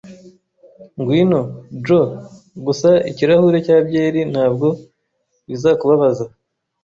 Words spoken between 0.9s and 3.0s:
Ngwino, Joe. Gusa